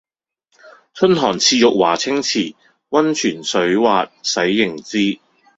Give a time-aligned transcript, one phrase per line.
[0.95, 2.55] 春寒賜浴華清池，
[2.89, 5.19] 溫泉水滑洗凝脂。